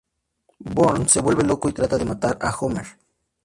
[0.75, 2.87] Burns se vuelve loco y trata de matar a Homer.